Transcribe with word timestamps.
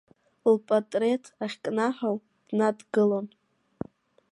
Лпатреҭ 0.51 1.23
ахькнаҳау 1.45 2.15
днадгылон… 2.47 3.27